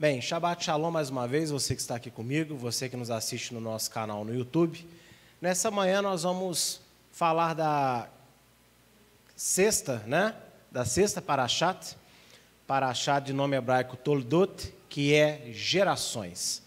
[0.00, 3.52] Bem, Shabbat Shalom mais uma vez, você que está aqui comigo, você que nos assiste
[3.52, 4.82] no nosso canal no YouTube.
[5.42, 6.80] Nessa manhã nós vamos
[7.12, 8.08] falar da
[9.36, 10.34] sexta, né?
[10.72, 11.98] Da sexta Parashat,
[12.66, 16.62] Parashat de nome hebraico Toldot, que é gerações.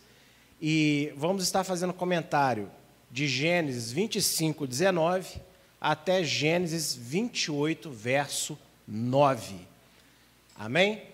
[0.61, 2.69] E vamos estar fazendo comentário
[3.09, 5.41] de Gênesis 25, 19
[5.81, 9.55] até Gênesis 28, verso 9.
[10.55, 11.12] Amém?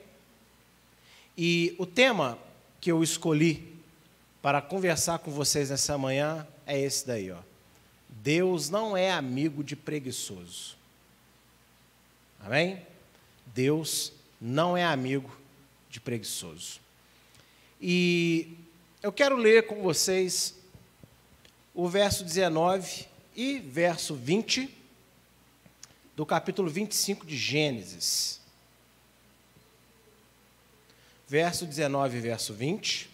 [1.42, 2.38] E o tema
[2.82, 3.74] que eu escolhi
[4.42, 7.38] para conversar com vocês nessa manhã é esse daí, ó.
[8.10, 10.76] Deus não é amigo de preguiçoso.
[12.42, 12.86] Amém?
[13.56, 15.34] Deus não é amigo
[15.90, 16.82] de preguiçoso.
[17.80, 18.58] E
[19.02, 20.56] eu quero ler com vocês
[21.74, 24.70] o verso 19 e verso 20
[26.18, 28.39] do capítulo 25 de Gênesis
[31.30, 33.08] verso 19 e verso 20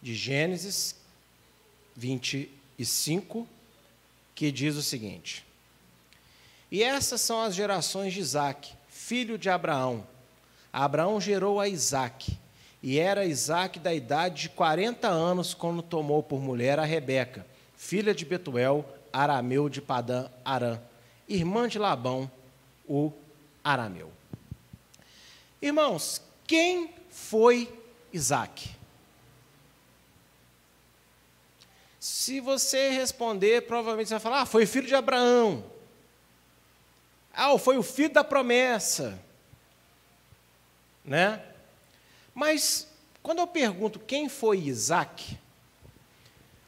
[0.00, 0.94] de Gênesis
[1.96, 3.48] 25,
[4.34, 5.44] que diz o seguinte:
[6.70, 10.06] E essas são as gerações de Isaac, filho de Abraão.
[10.72, 12.38] Abraão gerou a Isaac,
[12.82, 17.44] e era Isaac da idade de 40 anos quando tomou por mulher a Rebeca,
[17.76, 20.80] filha de Betuel, arameu de Padã Arã,
[21.28, 22.30] irmã de Labão,
[22.86, 23.10] o
[23.64, 24.12] arameu.
[25.62, 27.72] Irmãos, quem foi
[28.12, 28.74] Isaac?
[31.98, 35.64] Se você responder, provavelmente você vai falar: ah, foi filho de Abraão.
[37.32, 39.18] Ah, foi o filho da promessa.
[41.04, 41.42] Né?
[42.34, 42.88] Mas,
[43.22, 45.38] quando eu pergunto quem foi Isaac,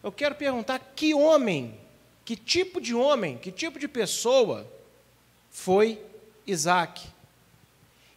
[0.03, 1.79] eu quero perguntar que homem,
[2.25, 4.67] que tipo de homem, que tipo de pessoa
[5.51, 6.01] foi
[6.47, 7.07] Isaac.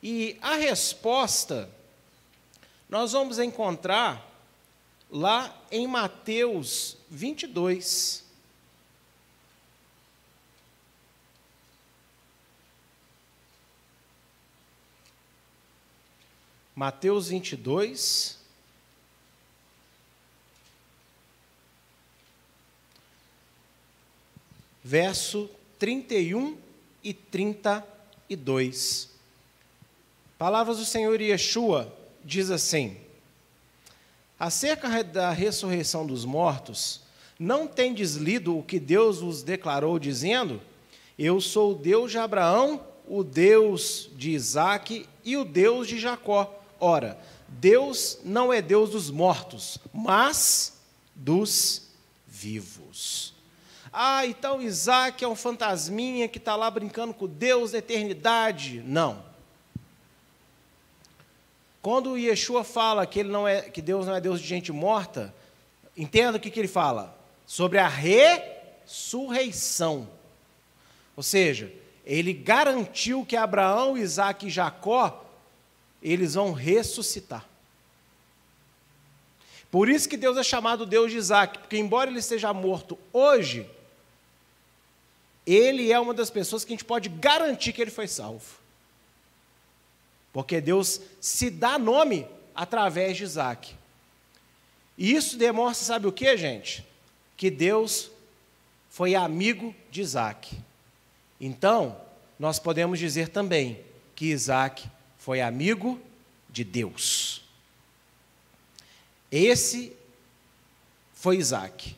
[0.02, 1.70] E a resposta
[2.88, 4.26] nós vamos encontrar
[5.12, 8.24] lá em Mateus 22.
[16.76, 18.40] Mateus 22.
[24.82, 26.58] Verso 31
[27.04, 29.09] e 32.
[30.40, 32.96] Palavras do Senhor Yeshua diz assim:
[34.40, 37.02] Acerca da ressurreição dos mortos,
[37.38, 40.62] não tendes lido o que Deus vos declarou, dizendo:
[41.18, 46.58] Eu sou o Deus de Abraão, o Deus de Isaque e o Deus de Jacó.
[46.80, 50.80] Ora, Deus não é Deus dos mortos, mas
[51.14, 51.90] dos
[52.26, 53.34] vivos.
[53.92, 58.82] Ah, então Isaac é um fantasminha que está lá brincando com Deus da eternidade.
[58.86, 59.28] Não.
[61.82, 65.34] Quando Yeshua fala que, ele não é, que Deus não é Deus de gente morta,
[65.96, 67.18] entenda o que, que ele fala?
[67.46, 70.10] Sobre a ressurreição.
[71.16, 71.72] Ou seja,
[72.06, 75.26] ele garantiu que Abraão, Isaac e Jacó,
[76.02, 77.48] eles vão ressuscitar.
[79.72, 83.70] Por isso que Deus é chamado Deus de Isaac, porque embora ele esteja morto hoje,
[85.46, 88.59] ele é uma das pessoas que a gente pode garantir que ele foi salvo.
[90.32, 93.76] Porque Deus se dá nome através de Isaac.
[94.98, 96.86] E isso demonstra, sabe o que, gente?
[97.38, 98.12] Que Deus
[98.90, 100.58] foi amigo de Isaac.
[101.40, 102.00] Então,
[102.38, 103.84] nós podemos dizer também
[104.16, 106.00] que Isaac foi amigo
[106.50, 107.42] de Deus.
[109.32, 109.96] Esse
[111.14, 111.96] foi Isaac.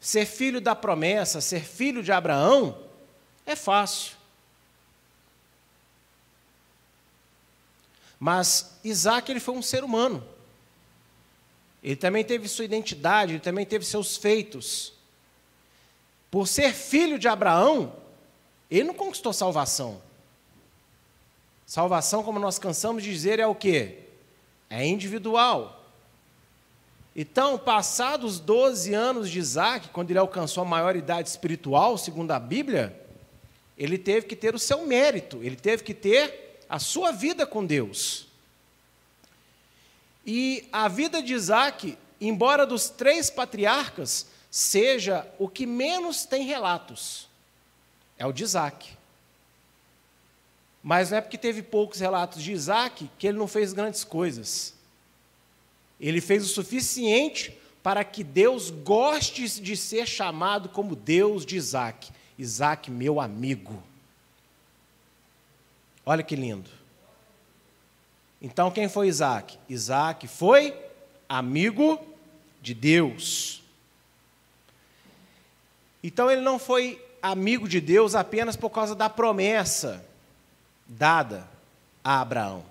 [0.00, 2.78] Ser filho da promessa, ser filho de Abraão,
[3.46, 4.13] é fácil.
[8.18, 10.24] Mas Isaac ele foi um ser humano.
[11.82, 14.94] Ele também teve sua identidade, ele também teve seus feitos.
[16.30, 17.94] Por ser filho de Abraão,
[18.70, 20.00] ele não conquistou salvação.
[21.66, 23.98] Salvação, como nós cansamos de dizer, é o quê?
[24.70, 25.84] É individual.
[27.14, 32.40] Então, passados 12 anos de Isaac, quando ele alcançou a maior idade espiritual, segundo a
[32.40, 33.00] Bíblia,
[33.78, 36.43] ele teve que ter o seu mérito, ele teve que ter
[36.74, 38.26] a sua vida com Deus.
[40.26, 47.28] E a vida de Isaac, embora dos três patriarcas, seja o que menos tem relatos,
[48.18, 48.90] é o de Isaac.
[50.82, 54.74] Mas não é porque teve poucos relatos de Isaac que ele não fez grandes coisas.
[56.00, 62.10] Ele fez o suficiente para que Deus goste de ser chamado como Deus de Isaac.
[62.36, 63.80] Isaac, meu amigo.
[66.06, 66.68] Olha que lindo.
[68.40, 69.58] Então, quem foi Isaac?
[69.68, 70.76] Isaac foi
[71.28, 71.98] amigo
[72.60, 73.62] de Deus.
[76.02, 80.04] Então, ele não foi amigo de Deus apenas por causa da promessa
[80.86, 81.48] dada
[82.04, 82.64] a Abraão.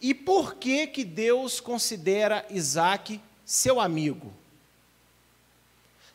[0.00, 4.32] E por que que Deus considera Isaac seu amigo?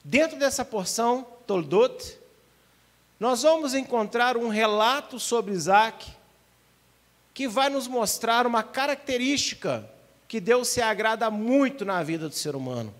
[0.03, 2.16] Dentro dessa porção, Toldot,
[3.19, 6.11] nós vamos encontrar um relato sobre Isaac
[7.33, 9.89] que vai nos mostrar uma característica
[10.27, 12.93] que Deus se agrada muito na vida do ser humano.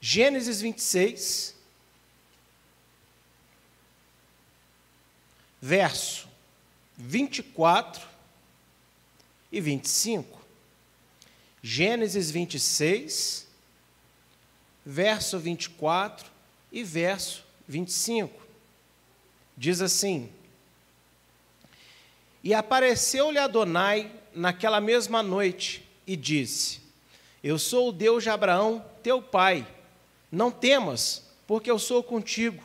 [0.00, 1.54] Gênesis 26,
[5.60, 6.28] verso
[6.96, 8.06] 24
[9.50, 10.40] e 25.
[11.62, 13.48] Gênesis 26,
[14.84, 16.33] verso 24
[16.74, 18.42] e verso 25.
[19.56, 20.28] Diz assim:
[22.42, 26.80] E apareceu-lhe Adonai naquela mesma noite e disse:
[27.42, 29.64] Eu sou o Deus de Abraão, teu pai.
[30.32, 32.60] Não temas, porque eu sou contigo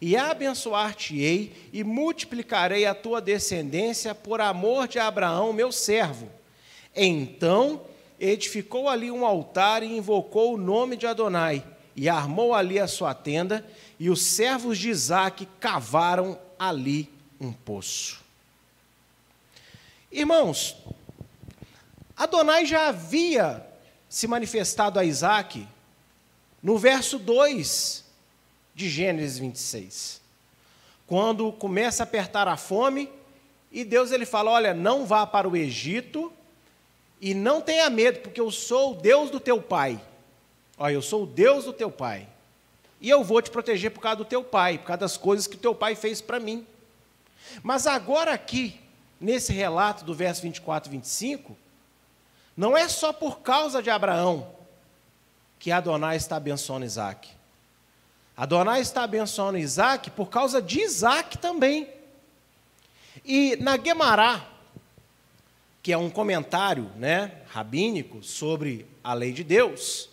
[0.00, 6.30] e abençoar-te-ei e multiplicarei a tua descendência por amor de Abraão, meu servo.
[6.94, 7.84] Então
[8.20, 11.64] edificou ali um altar e invocou o nome de Adonai,
[11.98, 13.68] e armou ali a sua tenda,
[13.98, 18.22] e os servos de Isaac cavaram ali um poço.
[20.12, 20.76] Irmãos,
[22.16, 23.66] Adonai já havia
[24.08, 25.66] se manifestado a Isaac
[26.62, 28.04] no verso 2
[28.76, 30.20] de Gênesis 26.
[31.04, 33.10] Quando começa a apertar a fome,
[33.72, 36.32] e Deus ele fala: Olha, não vá para o Egito
[37.20, 40.00] e não tenha medo, porque eu sou o Deus do teu pai.
[40.78, 42.28] Olha, eu sou o Deus do teu pai.
[43.00, 45.56] E eu vou te proteger por causa do teu pai, por causa das coisas que
[45.56, 46.66] o teu pai fez para mim.
[47.62, 48.80] Mas agora aqui,
[49.20, 51.56] nesse relato do verso 24 e 25,
[52.56, 54.52] não é só por causa de Abraão
[55.58, 57.28] que Adonai está abençoando Isaac.
[58.36, 61.88] Adonai está abençoando Isaac por causa de Isaac também.
[63.24, 64.46] E na Guemará,
[65.82, 70.08] que é um comentário né, rabínico sobre a lei de Deus,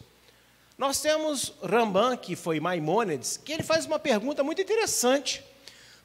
[0.77, 5.43] nós temos Rambam, que foi Maimônides, que ele faz uma pergunta muito interessante.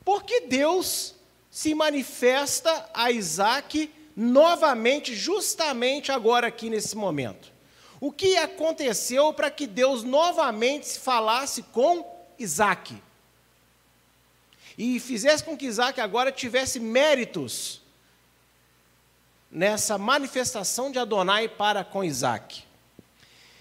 [0.05, 1.15] Por que Deus
[1.51, 7.53] se manifesta a Isaac novamente, justamente agora aqui nesse momento?
[8.01, 12.07] O que aconteceu para que Deus novamente falasse com
[12.39, 12.97] Isaac?
[14.79, 17.83] E fizesse com que Isaac agora tivesse méritos
[19.51, 22.70] nessa manifestação de Adonai para com Isaac.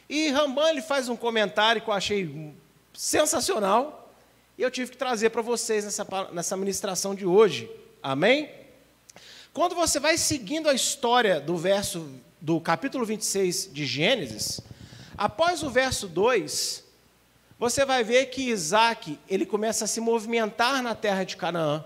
[0.09, 2.53] E Rambam ele faz um comentário que eu achei
[2.93, 4.11] sensacional
[4.57, 7.69] e eu tive que trazer para vocês nessa, nessa ministração de hoje.
[8.01, 8.49] Amém?
[9.53, 12.09] Quando você vai seguindo a história do verso
[12.41, 14.61] do capítulo 26 de Gênesis,
[15.17, 16.83] após o verso 2,
[17.59, 21.83] você vai ver que Isaac ele começa a se movimentar na terra de Canaã.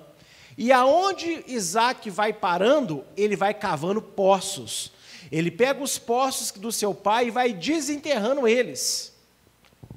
[0.57, 4.91] E aonde Isaac vai parando, ele vai cavando poços.
[5.33, 9.11] Ele pega os poços do seu pai e vai desenterrando eles.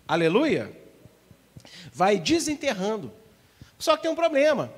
[0.08, 0.74] Aleluia?
[1.92, 3.12] Vai desenterrando.
[3.78, 4.72] Só que tem um problema.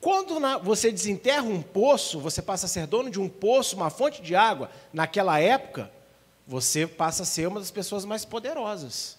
[0.00, 4.22] Quando você desenterra um poço, você passa a ser dono de um poço, uma fonte
[4.22, 5.90] de água, naquela época,
[6.46, 9.18] você passa a ser uma das pessoas mais poderosas.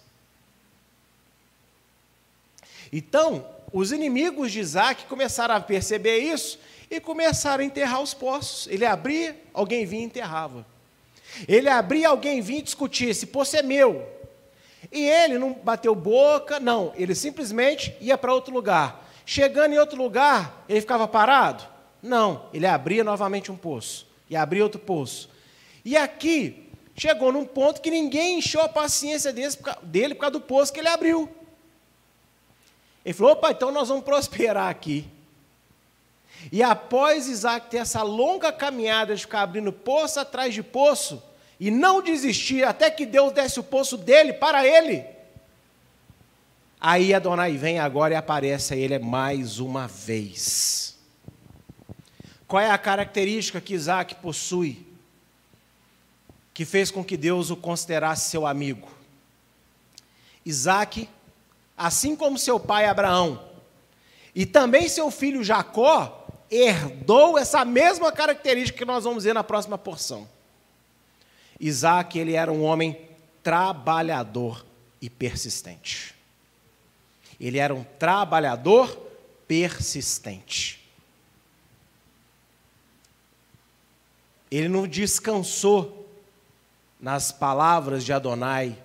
[2.90, 6.58] Então, os inimigos de Isaac começaram a perceber isso
[6.96, 8.66] e começaram a enterrar os poços.
[8.70, 10.66] Ele abria, alguém vinha e enterrava.
[11.48, 14.06] Ele abria, alguém vinha e discutia: esse poço é meu.
[14.90, 19.08] E ele não bateu boca, não, ele simplesmente ia para outro lugar.
[19.24, 21.64] Chegando em outro lugar, ele ficava parado?
[22.02, 25.30] Não, ele abria novamente um poço e abria outro poço.
[25.84, 30.72] E aqui chegou num ponto que ninguém encheu a paciência dele por causa do poço
[30.72, 31.28] que ele abriu.
[33.04, 35.06] Ele falou: opa, então nós vamos prosperar aqui.
[36.50, 41.22] E após Isaac ter essa longa caminhada de ficar abrindo poço atrás de poço,
[41.60, 45.04] e não desistir até que Deus desse o poço dele para ele,
[46.84, 50.98] Aí Adonai vem agora e aparece a ele mais uma vez.
[52.48, 54.84] Qual é a característica que Isaac possui,
[56.52, 58.88] que fez com que Deus o considerasse seu amigo?
[60.44, 61.08] Isaac,
[61.76, 63.40] assim como seu pai Abraão,
[64.34, 66.21] e também seu filho Jacó,
[66.52, 70.28] herdou essa mesma característica que nós vamos ver na próxima porção.
[71.58, 73.08] Isaac, ele era um homem
[73.42, 74.64] trabalhador
[75.00, 76.14] e persistente.
[77.40, 78.94] Ele era um trabalhador
[79.48, 80.78] persistente.
[84.50, 86.06] Ele não descansou
[87.00, 88.76] nas palavras de Adonai.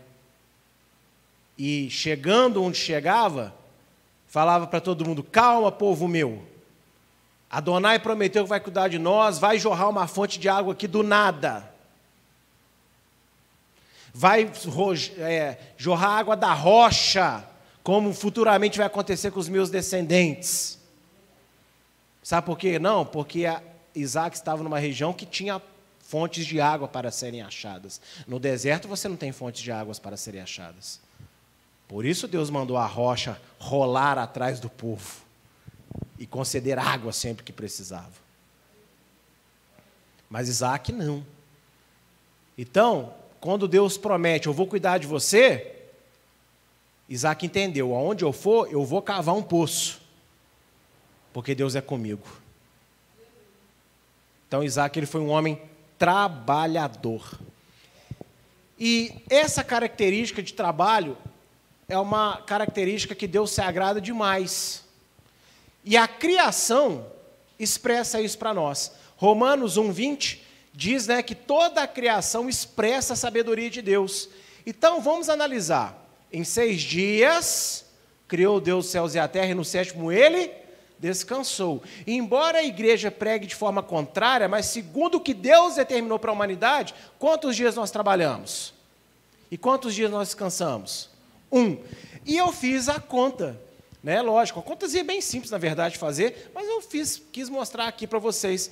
[1.58, 3.54] E chegando onde chegava,
[4.28, 6.48] falava para todo mundo: Calma, povo meu,
[7.50, 11.02] Adonai prometeu que vai cuidar de nós, vai jorrar uma fonte de água aqui do
[11.02, 11.72] nada.
[14.14, 14.52] Vai
[15.18, 17.46] é, jorrar água da rocha,
[17.84, 20.78] como futuramente vai acontecer com os meus descendentes.
[22.22, 22.80] Sabe por quê?
[22.80, 23.46] Não, porque
[23.96, 25.62] Isaac estava numa região que tinha
[26.02, 28.02] fontes de água para serem achadas.
[28.28, 31.00] No deserto você não tem fontes de águas para serem achadas.
[31.88, 35.27] Por isso Deus mandou a rocha rolar atrás do povo
[36.18, 38.14] e conceder água sempre que precisava.
[40.30, 41.26] Mas Isaac não.
[42.58, 45.76] Então, quando Deus promete, eu vou cuidar de você,
[47.08, 50.02] Isaac entendeu: aonde eu for, eu vou cavar um poço,
[51.32, 52.28] porque Deus é comigo.
[54.48, 55.62] Então Isaac ele foi um homem
[55.98, 57.38] trabalhador.
[58.80, 61.18] E essa característica de trabalho
[61.90, 64.87] é uma característica que Deus se agrada demais.
[65.88, 67.06] E a criação
[67.58, 68.92] expressa isso para nós.
[69.16, 70.40] Romanos 1:20
[70.74, 74.28] diz, né, que toda a criação expressa a sabedoria de Deus.
[74.66, 76.06] Então vamos analisar.
[76.32, 77.86] Em seis dias
[78.28, 80.52] criou Deus os céus e a terra, e no sétimo ele
[81.00, 81.82] descansou.
[82.06, 86.32] E embora a igreja pregue de forma contrária, mas segundo o que Deus determinou para
[86.32, 88.74] a humanidade, quantos dias nós trabalhamos?
[89.50, 91.10] E quantos dias nós descansamos?
[91.50, 91.78] Um.
[92.26, 93.58] E eu fiz a conta.
[94.04, 94.22] Né?
[94.22, 97.88] Lógico, a contazinha é bem simples, na verdade, de fazer, mas eu fiz, quis mostrar
[97.88, 98.70] aqui para vocês.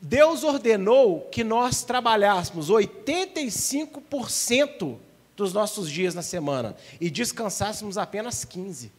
[0.00, 4.96] Deus ordenou que nós trabalhássemos 85%
[5.36, 8.90] dos nossos dias na semana e descansássemos apenas 15%.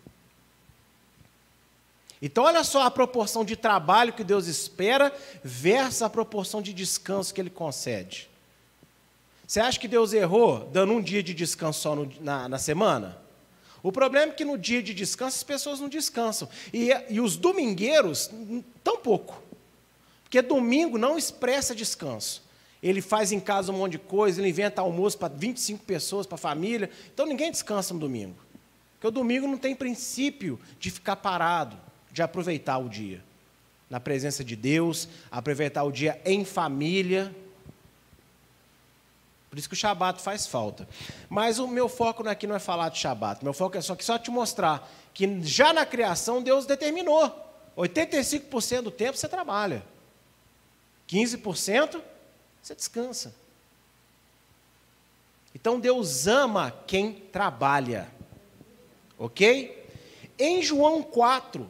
[2.26, 5.14] Então, olha só a proporção de trabalho que Deus espera
[5.44, 8.30] versus a proporção de descanso que Ele concede.
[9.46, 13.18] Você acha que Deus errou dando um dia de descanso só no, na, na, semana?
[13.84, 16.48] O problema é que no dia de descanso as pessoas não descansam.
[16.74, 18.32] E, e os domingueiros,
[18.82, 19.44] tão pouco.
[20.24, 22.42] Porque domingo não expressa descanso.
[22.82, 26.36] Ele faz em casa um monte de coisa, ele inventa almoço para 25 pessoas, para
[26.36, 26.90] a família.
[27.14, 28.36] Então ninguém descansa no domingo.
[28.94, 31.78] Porque o domingo não tem princípio de ficar parado
[32.12, 33.22] de aproveitar o dia
[33.90, 37.36] na presença de Deus, aproveitar o dia em família.
[39.54, 40.90] Por isso que o Shabat faz falta.
[41.30, 43.44] Mas o meu foco aqui não é falar de Shabat.
[43.44, 47.32] Meu foco é só, que só te mostrar que já na criação Deus determinou.
[47.78, 49.86] 85% do tempo você trabalha.
[51.08, 52.02] 15%
[52.64, 53.36] você descansa.
[55.54, 58.08] Então Deus ama quem trabalha.
[59.20, 59.88] Ok?
[60.40, 61.70] Em João 4,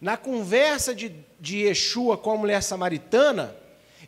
[0.00, 3.56] na conversa de, de Yeshua com a mulher samaritana,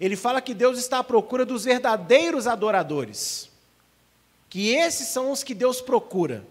[0.01, 3.51] ele fala que Deus está à procura dos verdadeiros adoradores.
[4.49, 6.47] Que esses são os que Deus procura.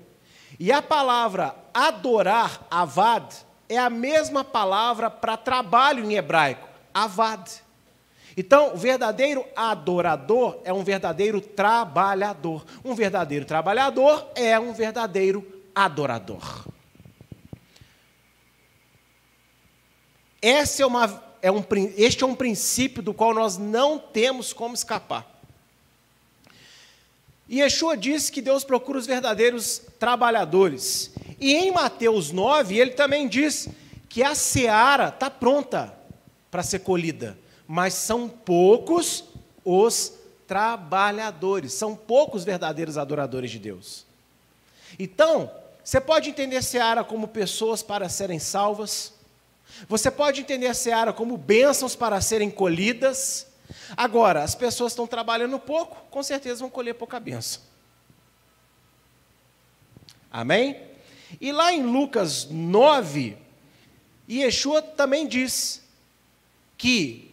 [0.59, 3.33] E a palavra adorar, avad,
[3.67, 7.49] é a mesma palavra para trabalho em hebraico, avad.
[8.37, 12.65] Então, o verdadeiro adorador é um verdadeiro trabalhador.
[12.83, 16.65] Um verdadeiro trabalhador é um verdadeiro adorador.
[20.41, 21.07] Essa é uma,
[21.45, 21.63] é um,
[21.95, 25.39] este é um princípio do qual nós não temos como escapar.
[27.47, 31.11] E Yeshua disse que Deus procura os verdadeiros trabalhadores.
[31.39, 33.69] E em Mateus 9, ele também diz
[34.09, 35.95] que a seara está pronta
[36.49, 37.37] para ser colhida,
[37.67, 39.25] mas são poucos
[39.63, 40.13] os
[40.47, 44.03] trabalhadores, são poucos verdadeiros adoradores de Deus.
[44.97, 45.51] Então,
[45.83, 49.13] você pode entender seara como pessoas para serem salvas,
[49.87, 53.47] você pode entender a seara como bênçãos para serem colhidas.
[53.95, 57.61] Agora, as pessoas estão trabalhando pouco, com certeza vão colher pouca bênção.
[60.31, 60.79] Amém?
[61.39, 63.37] E lá em Lucas 9,
[64.29, 65.81] Yeshua também diz
[66.77, 67.31] que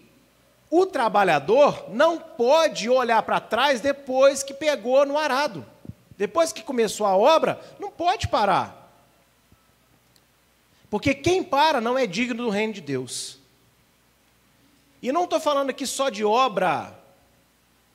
[0.71, 5.67] o trabalhador não pode olhar para trás depois que pegou no arado.
[6.17, 8.82] Depois que começou a obra, não pode parar.
[10.93, 13.39] Porque quem para não é digno do reino de Deus.
[15.01, 16.93] E não estou falando aqui só de obra,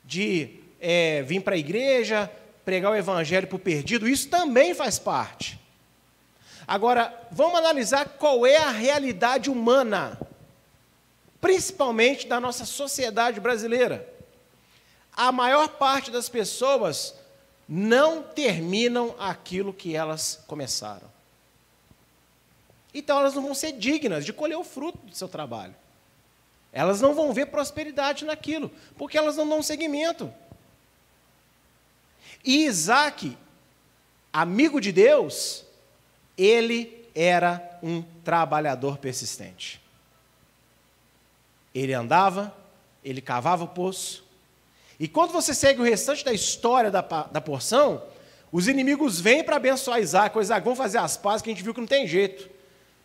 [0.04, 2.28] de é, vir para a igreja,
[2.64, 5.60] pregar o evangelho para o perdido, isso também faz parte.
[6.66, 10.18] Agora, vamos analisar qual é a realidade humana,
[11.40, 14.12] principalmente da nossa sociedade brasileira.
[15.12, 17.14] A maior parte das pessoas
[17.68, 21.16] não terminam aquilo que elas começaram.
[22.92, 25.74] Então elas não vão ser dignas de colher o fruto do seu trabalho.
[26.72, 30.32] Elas não vão ver prosperidade naquilo, porque elas não dão seguimento.
[32.44, 33.36] E Isaac,
[34.32, 35.64] amigo de Deus,
[36.36, 39.80] ele era um trabalhador persistente.
[41.74, 42.54] Ele andava,
[43.04, 44.24] ele cavava o poço.
[45.00, 48.02] E quando você segue o restante da história da, da porção,
[48.50, 50.36] os inimigos vêm para abençoar Isaac.
[50.38, 52.57] Isaac, vamos fazer as pazes que a gente viu que não tem jeito.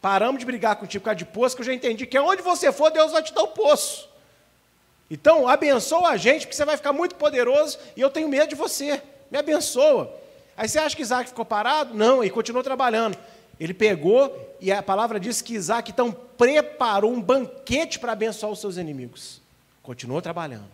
[0.04, 2.74] Paramos de brigar contigo por causa de poço, que eu já entendi que onde você
[2.74, 4.10] for, Deus vai te dar o poço.
[5.10, 8.56] Então, abençoa a gente, porque você vai ficar muito poderoso e eu tenho medo de
[8.56, 9.02] você.
[9.32, 10.14] Me abençoa.
[10.58, 11.94] Aí você acha que Isaac ficou parado?
[11.94, 13.18] Não, ele continuou trabalhando.
[13.58, 18.60] Ele pegou e a palavra diz que Isaac então preparou um banquete para abençoar os
[18.60, 19.42] seus inimigos.
[19.82, 20.70] Continuou trabalhando.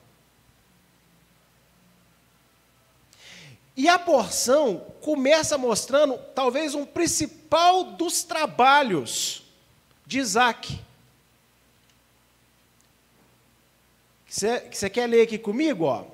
[3.78, 6.84] E a porção começa mostrando talvez um
[7.50, 9.44] principal dos trabalhos
[10.06, 10.80] de Isaac.
[14.28, 15.86] Você, quer ler aqui comigo?
[15.86, 16.06] Ó?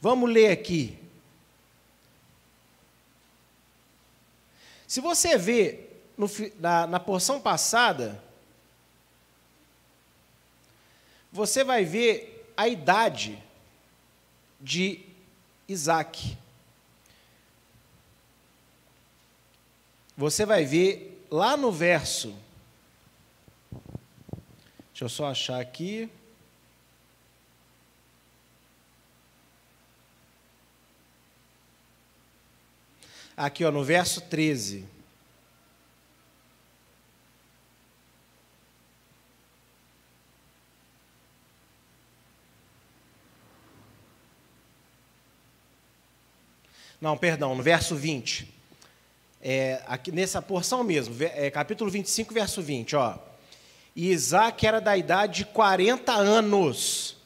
[0.00, 0.98] Vamos ler aqui.
[4.86, 6.26] Se você vê no,
[6.58, 8.22] na, na porção passada,
[11.32, 13.42] você vai ver a idade
[14.60, 15.00] de
[15.66, 16.36] Isaac.
[20.20, 22.36] Você vai ver lá no verso.
[24.92, 26.10] Deixa eu só achar aqui.
[33.34, 34.86] Aqui, ó, no verso 13.
[47.00, 48.59] Não, perdão, no verso 20.
[49.42, 53.18] É, aqui nessa porção mesmo, é, capítulo 25, verso 20, ó.
[53.96, 57.16] E Isaac era da idade de 40 anos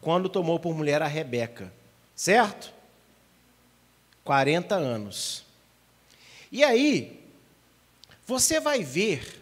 [0.00, 1.72] quando tomou por mulher a Rebeca.
[2.14, 2.72] Certo?
[4.24, 5.44] 40 anos.
[6.52, 7.20] E aí,
[8.26, 9.40] você vai ver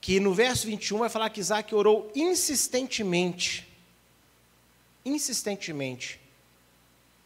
[0.00, 3.68] que no verso 21 vai falar que Isaac orou insistentemente,
[5.04, 6.20] insistentemente,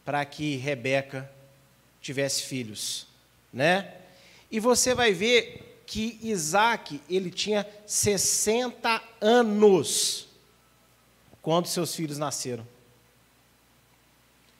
[0.05, 1.29] para que Rebeca
[2.01, 3.07] tivesse filhos,
[3.51, 3.93] né?
[4.51, 10.27] E você vai ver que Isaac, ele tinha 60 anos
[11.41, 12.67] quando seus filhos nasceram.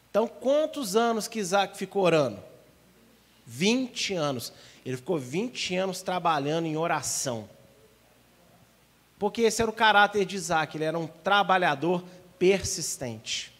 [0.10, 2.41] Então, quantos anos que Isaac ficou orando?
[3.45, 4.54] 20 anos.
[4.86, 7.50] Ele ficou 20 anos trabalhando em oração.
[9.19, 12.04] Porque esse era o caráter de Isaac, ele era um trabalhador
[12.39, 13.52] persistente.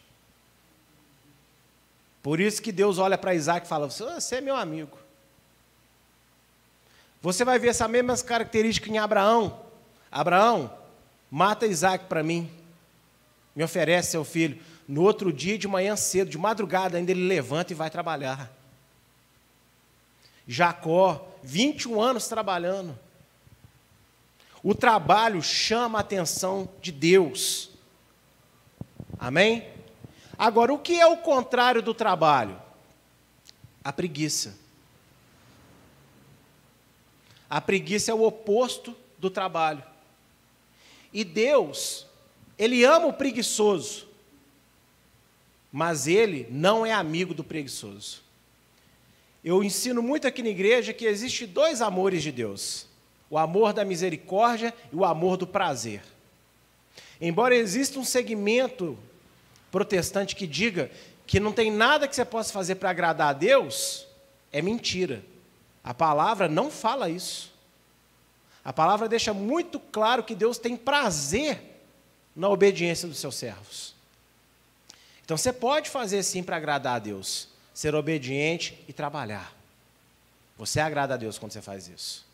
[2.24, 4.98] Por isso que Deus olha para Isaac e fala: Você é meu amigo.
[7.22, 9.60] Você vai ver essa mesma característica em Abraão.
[10.12, 10.72] Abraão,
[11.30, 12.50] mata Isaac para mim.
[13.56, 14.62] Me oferece seu filho.
[14.88, 18.52] No outro dia, de manhã cedo, de madrugada, ainda ele levanta e vai trabalhar.
[20.48, 22.98] Jacó, 21 anos trabalhando.
[24.64, 27.70] O trabalho chama a atenção de Deus.
[29.20, 29.68] Amém?
[30.38, 32.62] Agora, o que é o contrário do trabalho?
[33.84, 34.56] A preguiça.
[37.50, 39.84] A preguiça é o oposto do trabalho.
[41.14, 42.06] E Deus,
[42.58, 44.08] Ele ama o preguiçoso,
[45.72, 48.22] mas Ele não é amigo do preguiçoso.
[49.44, 52.86] Eu ensino muito aqui na igreja que existe dois amores de Deus:
[53.30, 56.02] o amor da misericórdia e o amor do prazer.
[57.20, 58.98] Embora exista um segmento
[59.72, 60.92] protestante que diga
[61.26, 64.08] que não tem nada que você possa fazer para agradar a Deus,
[64.52, 65.24] é mentira.
[65.88, 67.50] A palavra não fala isso.
[68.62, 71.82] A palavra deixa muito claro que Deus tem prazer
[72.36, 73.96] na obediência dos seus servos.
[75.24, 79.56] Então você pode fazer sim para agradar a Deus, ser obediente e trabalhar.
[80.58, 82.26] Você agrada a Deus quando você faz isso.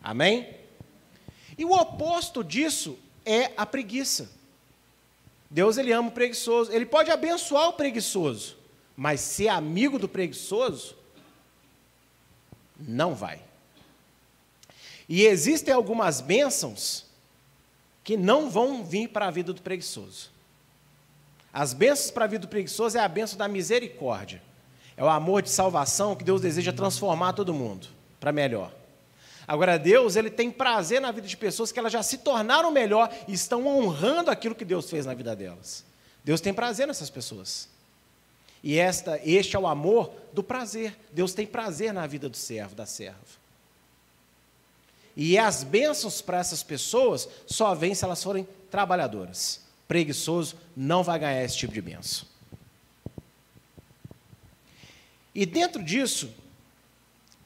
[0.00, 0.48] Amém?
[1.58, 4.30] E o oposto disso é a preguiça.
[5.50, 6.70] Deus ele ama o preguiçoso.
[6.70, 8.56] Ele pode abençoar o preguiçoso,
[8.96, 10.96] mas ser amigo do preguiçoso
[12.78, 13.40] não vai.
[15.08, 17.06] E existem algumas bênçãos
[18.04, 20.30] que não vão vir para a vida do preguiçoso.
[21.52, 24.42] As bênçãos para a vida do preguiçoso é a bênção da misericórdia.
[24.96, 27.88] É o amor de salvação que Deus deseja transformar todo mundo
[28.20, 28.72] para melhor.
[29.46, 33.10] Agora, Deus, ele tem prazer na vida de pessoas que elas já se tornaram melhor
[33.26, 35.84] e estão honrando aquilo que Deus fez na vida delas.
[36.22, 37.68] Deus tem prazer nessas pessoas.
[38.62, 40.96] E esta, este é o amor do prazer.
[41.12, 43.18] Deus tem prazer na vida do servo, da serva.
[45.16, 49.60] E as bênçãos para essas pessoas só vêm se elas forem trabalhadoras.
[49.86, 52.26] Preguiçoso não vai ganhar esse tipo de bênção.
[55.34, 56.32] E dentro disso,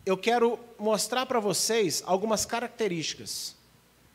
[0.05, 3.55] eu quero mostrar para vocês algumas características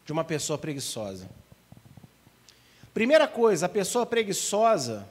[0.06, 1.30] de uma pessoa preguiçosa.
[2.94, 5.08] Primeira coisa, a pessoa preguiçosa,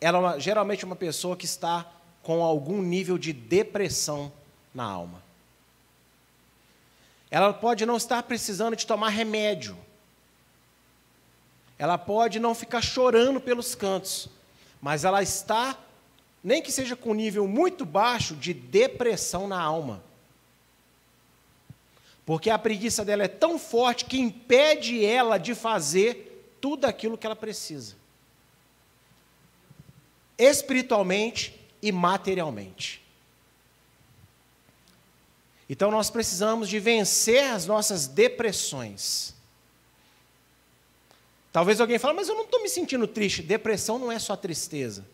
[0.00, 1.90] ela é uma, geralmente uma pessoa que está
[2.22, 4.32] com algum nível de depressão
[4.74, 5.22] na alma.
[7.30, 9.76] Ela pode não estar precisando de tomar remédio.
[11.78, 14.28] Ela pode não ficar chorando pelos cantos,
[14.80, 15.78] mas ela está,
[16.42, 20.02] nem que seja com nível muito baixo, de depressão na alma.
[22.24, 27.26] Porque a preguiça dela é tão forte que impede ela de fazer tudo aquilo que
[27.26, 27.96] ela precisa.
[30.38, 33.02] Espiritualmente e materialmente.
[35.68, 39.34] Então nós precisamos de vencer as nossas depressões.
[41.52, 43.42] Talvez alguém fale, mas eu não estou me sentindo triste.
[43.42, 45.04] Depressão não é só tristeza.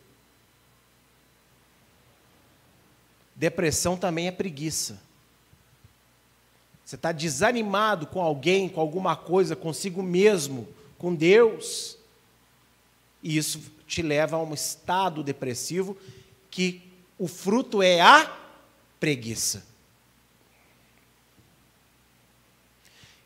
[3.34, 5.00] Depressão também é preguiça.
[6.84, 11.96] Você está desanimado com alguém, com alguma coisa, consigo mesmo, com Deus.
[13.24, 15.96] E isso te leva a um estado depressivo
[16.50, 16.82] que
[17.18, 18.30] o fruto é a
[19.00, 19.64] preguiça.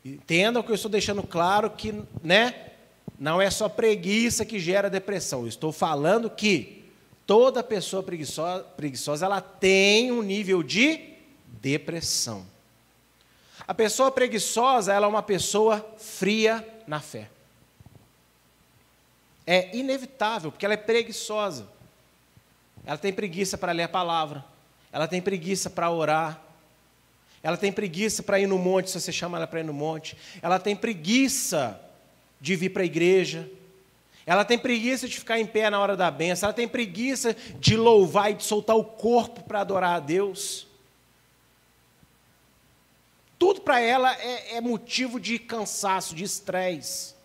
[0.03, 2.71] Entendam que eu estou deixando claro que, né,
[3.19, 5.41] não é só preguiça que gera depressão.
[5.41, 6.85] Eu estou falando que
[7.27, 11.13] toda pessoa preguiçosa, preguiçosa ela tem um nível de
[11.61, 12.45] depressão.
[13.67, 17.29] A pessoa preguiçosa, ela é uma pessoa fria na fé.
[19.51, 21.67] É inevitável, porque ela é preguiçosa.
[22.85, 24.45] Ela tem preguiça para ler a palavra,
[24.91, 26.39] ela tem preguiça para orar,
[27.41, 30.15] ela tem preguiça para ir no monte, se você chama ela para ir no monte.
[30.39, 31.81] Ela tem preguiça
[32.39, 33.49] de vir para a igreja.
[34.23, 36.45] Ela tem preguiça de ficar em pé na hora da benção.
[36.45, 40.67] Ela tem preguiça de louvar e de soltar o corpo para adorar a Deus.
[43.39, 47.15] Tudo para ela é, é, motivo de cansaço, de estresse.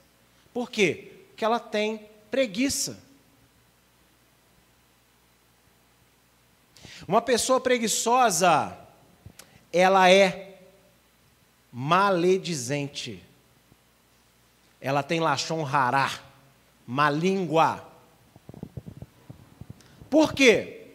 [0.54, 1.12] Por quê?
[1.28, 2.98] Porque ela tem preguiça.
[7.06, 8.76] Uma pessoa preguiçosa,
[9.72, 10.58] ela é
[11.72, 13.22] maledizente.
[14.80, 16.10] Ela tem lachon rará,
[16.84, 17.86] má língua.
[20.10, 20.88] Por quê?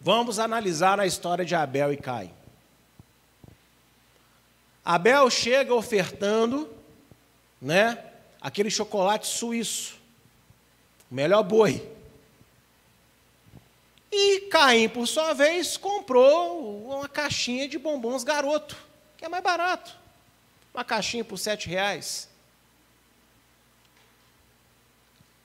[0.00, 2.32] Vamos analisar a história de Abel e Caim.
[4.82, 6.66] Abel chega ofertando,
[7.60, 8.02] né,
[8.40, 9.99] aquele chocolate suíço,
[11.10, 11.86] o melhor boi.
[14.12, 18.76] E Caim, por sua vez, comprou uma caixinha de bombons garoto,
[19.16, 19.96] que é mais barato.
[20.74, 22.28] Uma caixinha por sete reais.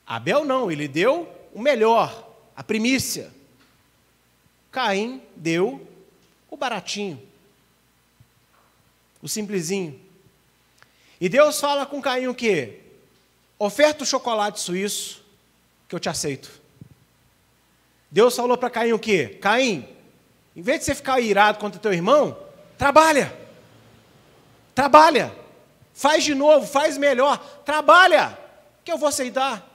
[0.06, 3.34] Abel não, ele deu o melhor, a primícia.
[4.72, 5.88] Caim deu
[6.50, 7.22] o baratinho,
[9.22, 10.00] o simplesinho.
[11.20, 12.82] E Deus fala com Caim o quê?
[13.58, 15.25] Oferta o chocolate suíço,
[15.88, 16.50] que eu te aceito.
[18.10, 19.38] Deus falou para Caim o quê?
[19.42, 19.88] Caim,
[20.56, 22.38] em vez de você ficar irado contra teu irmão,
[22.78, 23.36] trabalha.
[24.74, 25.36] Trabalha.
[25.94, 27.38] Faz de novo, faz melhor.
[27.64, 28.38] Trabalha,
[28.84, 29.66] que eu vou aceitar.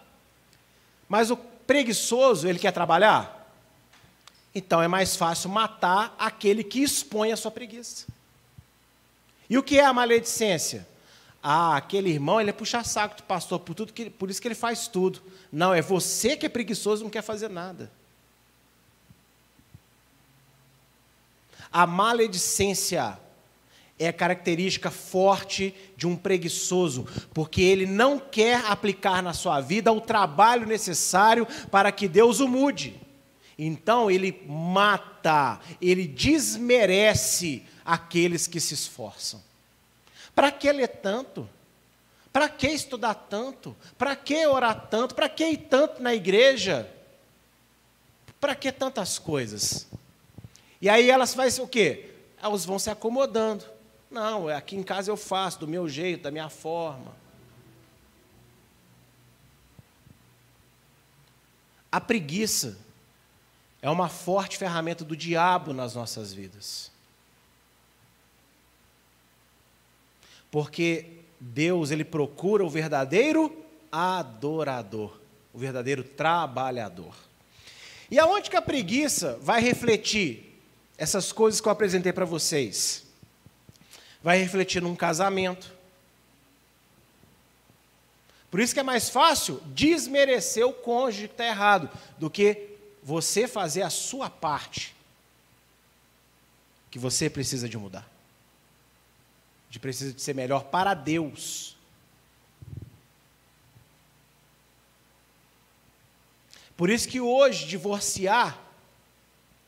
[1.09, 3.53] Mas o preguiçoso, ele quer trabalhar?
[4.55, 8.07] Então é mais fácil matar aquele que expõe a sua preguiça.
[9.49, 10.87] E o que é a maledicência?
[11.43, 14.55] Ah, aquele irmão, ele é puxa-saco do pastor, por, tudo que, por isso que ele
[14.55, 15.23] faz tudo.
[15.51, 17.91] Não, é você que é preguiçoso e não quer fazer nada.
[21.73, 23.19] A maledicência
[23.99, 29.93] é a característica forte de um preguiçoso, porque ele não quer aplicar na sua vida
[29.93, 33.01] o trabalho necessário para que Deus o mude.
[33.59, 39.50] Então ele mata, ele desmerece aqueles que se esforçam.
[40.41, 41.47] Para que ler tanto?
[42.33, 43.77] Para que estudar tanto?
[43.99, 45.15] Para que orar tanto?
[45.15, 46.91] Para que ir tanto na igreja?
[48.41, 49.87] Para que tantas coisas?
[50.81, 52.15] E aí elas fazem o quê?
[52.43, 53.67] Elas vão se acomodando.
[54.11, 57.15] Não, é aqui em casa eu faço do meu jeito, da minha forma.
[61.93, 62.79] A preguiça
[63.83, 66.90] é uma forte ferramenta do diabo nas nossas vidas.
[70.51, 71.07] Porque
[71.39, 75.19] Deus, ele procura o verdadeiro adorador,
[75.53, 77.15] o verdadeiro trabalhador.
[78.11, 80.51] E aonde que a preguiça vai refletir?
[81.01, 83.05] essas coisas que eu apresentei para vocês.
[84.23, 85.73] vai refletir num casamento.
[88.51, 93.49] Por isso que é mais fácil desmerecer o cônjuge que está errado do que você
[93.49, 94.95] fazer a sua parte
[96.91, 98.10] que você precisa de mudar.
[99.71, 101.77] De precisa de ser melhor para Deus.
[106.77, 108.59] Por isso que hoje divorciar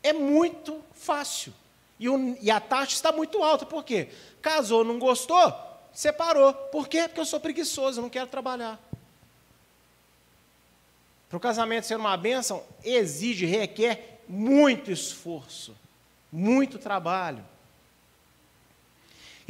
[0.03, 1.53] é muito fácil.
[1.99, 3.65] E, o, e, a taxa está muito alta.
[3.65, 4.09] Por quê?
[4.41, 5.55] Casou, não gostou,
[5.93, 6.53] separou.
[6.53, 7.03] Por quê?
[7.03, 8.81] Porque eu sou preguiçoso, eu não quero trabalhar.
[11.29, 15.77] Para o casamento ser uma bênção, exige, requer muito esforço,
[16.33, 17.45] muito trabalho.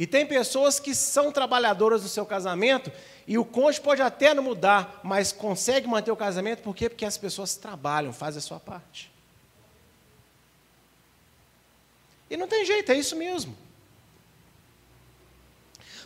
[0.03, 2.91] E tem pessoas que são trabalhadoras do seu casamento
[3.25, 6.89] e o cônjuge pode até não mudar, mas consegue manter o casamento, por quê?
[6.89, 9.09] Porque as pessoas trabalham, fazem a sua parte.
[12.29, 13.55] E não tem jeito, é isso mesmo.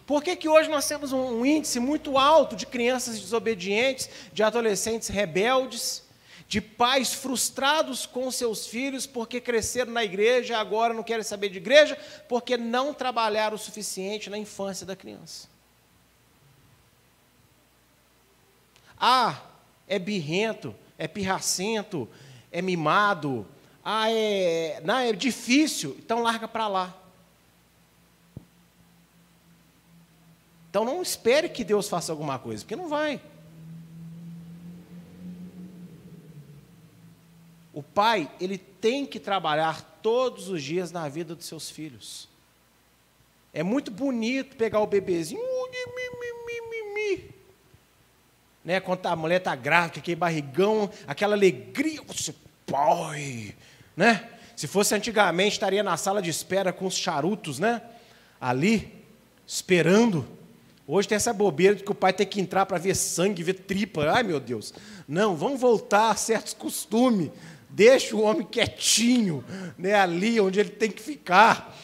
[0.05, 5.07] Por que, que hoje nós temos um índice muito alto de crianças desobedientes, de adolescentes
[5.07, 6.03] rebeldes,
[6.47, 11.57] de pais frustrados com seus filhos porque cresceram na igreja agora não querem saber de
[11.57, 11.97] igreja,
[12.29, 15.49] porque não trabalharam o suficiente na infância da criança?
[18.99, 19.41] Ah,
[19.87, 22.09] é birrento, é pirracento,
[22.51, 23.45] é mimado,
[23.83, 26.97] ah, é, não, é difícil, então larga para lá.
[30.69, 33.21] Então não espere que Deus faça alguma coisa, porque não vai.
[37.77, 42.27] O pai, ele tem que trabalhar todos os dias na vida dos seus filhos.
[43.53, 45.39] É muito bonito pegar o bebezinho,
[48.65, 52.33] né, quando a mulher está grávida, aquele barrigão, aquela alegria, você,
[52.65, 53.55] pai,
[53.95, 54.27] né?
[54.55, 57.83] Se fosse antigamente, estaria na sala de espera com os charutos, né?
[58.41, 58.91] Ali,
[59.45, 60.27] esperando.
[60.87, 63.53] Hoje tem essa bobeira de que o pai tem que entrar para ver sangue, ver
[63.53, 64.09] tripa.
[64.09, 64.73] Ai, meu Deus.
[65.07, 67.29] Não, vamos voltar a certos costumes.
[67.69, 69.43] Deixa o homem quietinho,
[69.77, 71.75] né, ali onde ele tem que ficar,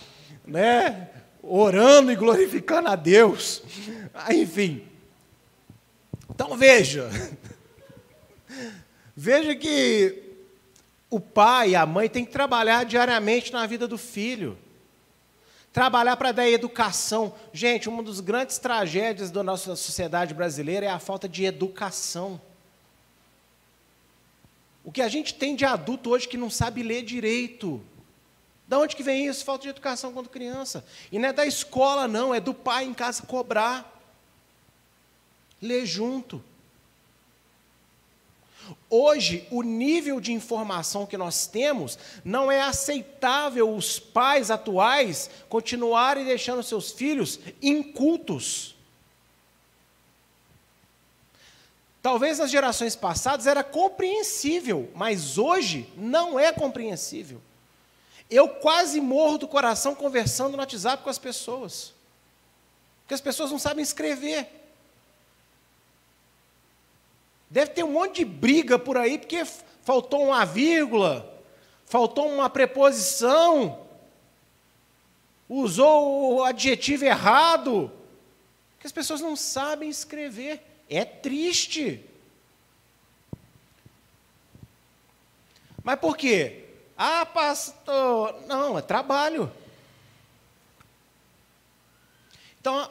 [0.46, 1.10] né?
[1.41, 3.62] Orando e glorificando a Deus.
[4.13, 4.88] Ah, enfim.
[6.30, 7.10] Então veja.
[9.15, 10.24] Veja que
[11.08, 14.58] o pai e a mãe têm que trabalhar diariamente na vida do filho.
[15.72, 17.36] Trabalhar para dar educação.
[17.52, 22.41] Gente, uma das grandes tragédias da nossa sociedade brasileira é a falta de educação.
[24.84, 27.82] O que a gente tem de adulto hoje que não sabe ler direito.
[28.67, 29.46] Da onde que vem isso?
[29.46, 30.86] Falta de educação quando criança.
[31.12, 34.02] E não é da escola, não, é do pai em casa cobrar.
[35.62, 36.43] Ler junto.
[38.89, 46.26] Hoje, o nível de informação que nós temos, não é aceitável os pais atuais continuarem
[46.26, 48.73] deixando seus filhos incultos.
[52.04, 57.42] Talvez nas gerações passadas era compreensível, mas hoje não é compreensível.
[58.30, 61.94] Eu quase morro do coração conversando no WhatsApp com as pessoas,
[63.02, 64.50] porque as pessoas não sabem escrever.
[67.50, 69.46] Deve ter um monte de briga por aí, porque
[69.82, 71.42] faltou uma vírgula,
[71.86, 73.80] faltou uma preposição,
[75.48, 77.89] usou o adjetivo errado,
[78.78, 80.73] que as pessoas não sabem escrever.
[80.96, 82.04] É triste.
[85.84, 86.66] Mas por quê?
[86.98, 89.52] Ah, pastor, não, é trabalho.
[92.62, 92.90] Então,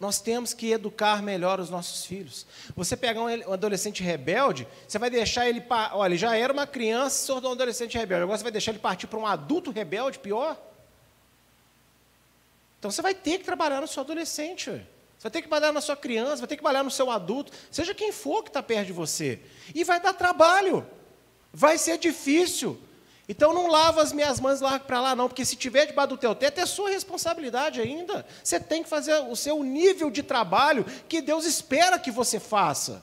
[0.00, 2.46] nós temos que educar melhor os nossos filhos.
[2.74, 5.62] Você pegar um adolescente rebelde, você vai deixar ele.
[5.92, 8.24] Olha, ele já era uma criança, tornou um adolescente rebelde.
[8.24, 10.60] Agora você vai deixar ele partir para um adulto rebelde, pior?
[12.78, 14.84] Então você vai ter que trabalhar no seu adolescente.
[15.24, 17.94] Vai ter que trabalhar na sua criança, vai ter que trabalhar no seu adulto, seja
[17.94, 19.40] quem for que está perto de você.
[19.74, 20.86] E vai dar trabalho.
[21.50, 22.78] Vai ser difícil.
[23.26, 26.18] Então não lava as minhas mãos lá para lá, não, porque se tiver debaixo do
[26.18, 28.26] teu teto é sua responsabilidade ainda.
[28.42, 33.02] Você tem que fazer o seu nível de trabalho que Deus espera que você faça.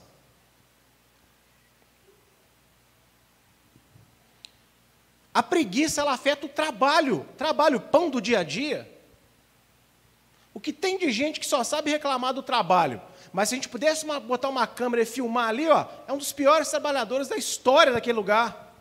[5.34, 8.91] A preguiça ela afeta o trabalho, trabalho, pão do dia a dia.
[10.54, 13.00] O que tem de gente que só sabe reclamar do trabalho,
[13.32, 16.18] mas se a gente pudesse uma, botar uma câmera e filmar ali, ó, é um
[16.18, 18.74] dos piores trabalhadores da história daquele lugar.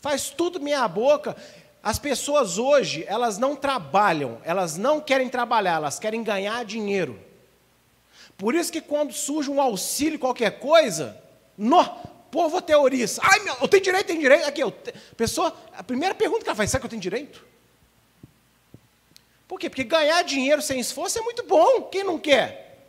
[0.00, 1.36] Faz tudo minha boca.
[1.82, 7.20] As pessoas hoje, elas não trabalham, elas não querem trabalhar, elas querem ganhar dinheiro.
[8.36, 11.20] Por isso que quando surge um auxílio, qualquer coisa,
[11.56, 11.84] no,
[12.30, 13.20] povo teoriza.
[13.24, 14.46] Ai, meu, eu tenho direito, tenho direito.
[14.46, 14.70] Aqui, eu
[15.16, 17.44] pessoa, a primeira pergunta que ela faz, será que eu tenho direito?
[19.48, 19.70] Por quê?
[19.70, 21.82] Porque ganhar dinheiro sem esforço é muito bom.
[21.84, 22.86] Quem não quer?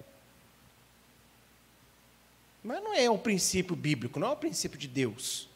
[2.62, 5.48] Mas não é um princípio bíblico, não é um princípio de Deus.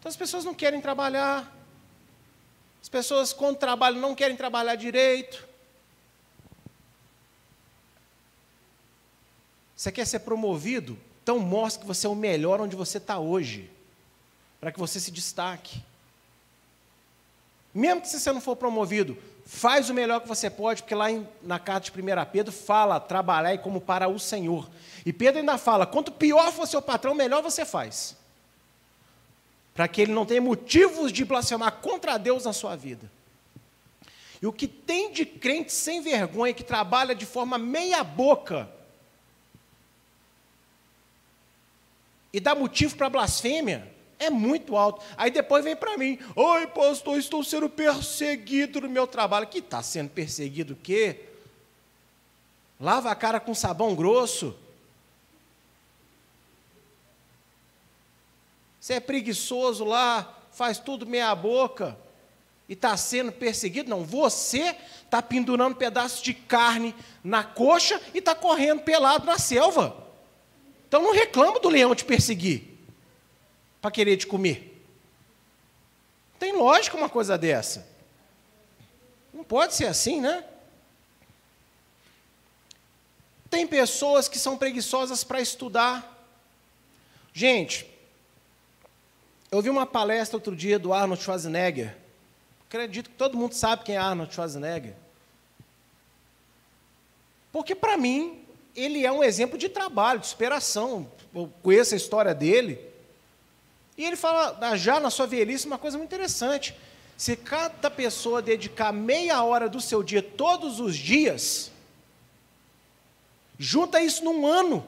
[0.00, 1.56] Então as pessoas não querem trabalhar.
[2.82, 5.46] As pessoas, quando trabalham, não querem trabalhar direito.
[9.76, 10.98] Você quer ser promovido?
[11.22, 13.70] Então mostre que você é o melhor onde você está hoje,
[14.60, 15.80] para que você se destaque.
[17.74, 21.26] Mesmo que você não for promovido, faz o melhor que você pode, porque lá em,
[21.42, 24.68] na carta de 1 Pedro fala trabalhar como para o Senhor.
[25.06, 28.16] E Pedro ainda fala: quanto pior for seu patrão, melhor você faz
[29.74, 33.10] para que ele não tenha motivos de blasfemar contra Deus na sua vida.
[34.40, 38.68] E o que tem de crente sem vergonha que trabalha de forma meia-boca
[42.32, 43.91] e dá motivo para blasfêmia
[44.22, 45.02] é muito alto.
[45.16, 49.46] Aí depois vem para mim: Oi, pastor, estou sendo perseguido no meu trabalho.
[49.46, 51.20] Que está sendo perseguido o quê?
[52.80, 54.56] Lava a cara com sabão grosso.
[58.80, 61.96] Você é preguiçoso lá, faz tudo meia boca
[62.68, 63.88] e está sendo perseguido.
[63.88, 69.96] Não, você está pendurando pedaços de carne na coxa e está correndo pelado na selva.
[70.88, 72.71] Então não reclama do leão te perseguir
[73.82, 74.82] para querer te comer.
[76.38, 77.86] Tem lógica uma coisa dessa.
[79.34, 80.44] Não pode ser assim, né?
[83.50, 86.26] Tem pessoas que são preguiçosas para estudar.
[87.34, 87.86] Gente,
[89.50, 91.96] eu vi uma palestra outro dia do Arnold Schwarzenegger.
[92.68, 94.94] Acredito que todo mundo sabe quem é Arnold Schwarzenegger.
[97.52, 98.42] Porque, para mim,
[98.74, 101.10] ele é um exemplo de trabalho, de superação.
[101.34, 102.91] Eu conheço a história dele.
[103.96, 106.74] E ele fala, já na sua velhice, uma coisa muito interessante.
[107.16, 111.70] Se cada pessoa dedicar meia hora do seu dia todos os dias,
[113.58, 114.84] junta isso num ano.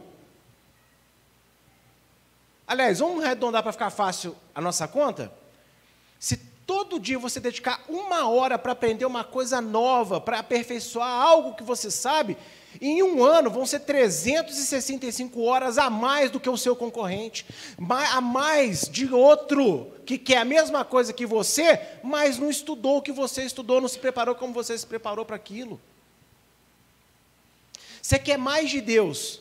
[2.66, 5.30] Aliás, vamos arredondar para ficar fácil a nossa conta?
[6.18, 11.54] Se todo dia você dedicar uma hora para aprender uma coisa nova, para aperfeiçoar algo
[11.54, 12.38] que você sabe,
[12.80, 17.46] em um ano vão ser 365 horas a mais do que o seu concorrente,
[17.88, 23.02] a mais de outro que quer a mesma coisa que você, mas não estudou o
[23.02, 25.80] que você estudou, não se preparou como você se preparou para aquilo.
[28.02, 29.40] Você quer mais de Deus,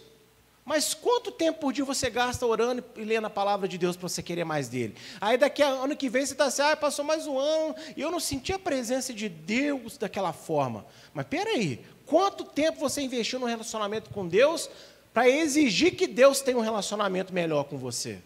[0.65, 4.07] mas quanto tempo por dia você gasta orando e lendo a palavra de Deus para
[4.07, 4.95] você querer mais dele?
[5.19, 8.01] Aí daqui a ano que vem você está assim, ah, passou mais um ano e
[8.01, 10.85] eu não senti a presença de Deus daquela forma.
[11.13, 14.69] Mas peraí, quanto tempo você investiu no relacionamento com Deus
[15.13, 18.19] para exigir que Deus tenha um relacionamento melhor com você?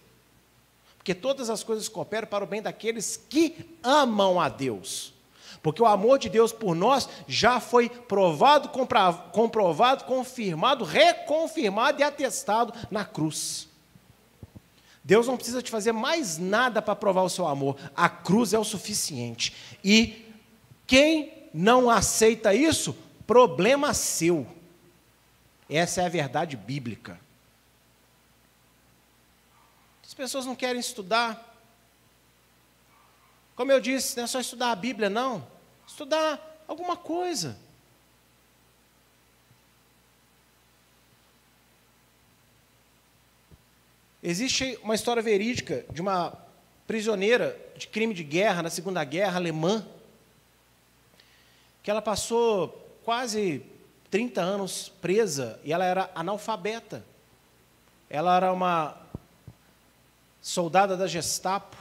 [0.98, 5.17] Porque todas as coisas cooperam para o bem daqueles que amam a Deus.
[5.68, 12.74] Porque o amor de Deus por nós já foi provado, comprovado, confirmado, reconfirmado e atestado
[12.90, 13.68] na cruz.
[15.04, 17.76] Deus não precisa te fazer mais nada para provar o seu amor.
[17.94, 19.54] A cruz é o suficiente.
[19.84, 20.26] E
[20.88, 22.96] quem não aceita isso,
[23.28, 24.48] problema seu.
[25.70, 27.20] Essa é a verdade bíblica.
[30.02, 31.60] As pessoas não querem estudar.
[33.54, 35.57] Como eu disse, não é só estudar a Bíblia, não
[35.88, 37.58] estudar alguma coisa.
[44.22, 46.38] Existe uma história verídica de uma
[46.86, 49.86] prisioneira de crime de guerra na Segunda Guerra alemã,
[51.82, 52.70] que ela passou
[53.06, 53.64] quase
[54.12, 57.06] 30 anos presa e ela era analfabeta.
[58.10, 58.98] Ela era uma
[60.42, 61.78] soldada da Gestapo,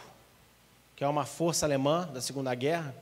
[0.95, 2.95] que é uma força alemã da Segunda Guerra